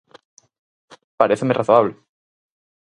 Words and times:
Paréceme 1.19 1.57
razoable. 1.59 1.93